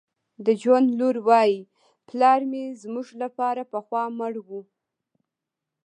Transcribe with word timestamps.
د 0.45 0.47
جون 0.61 0.83
لور 0.99 1.15
وایی 1.27 1.57
پلار 2.07 2.39
مې 2.51 2.63
زموږ 2.83 3.07
لپاره 3.23 3.61
پخوا 3.71 4.03
مړ 4.17 4.33
و 4.47 4.49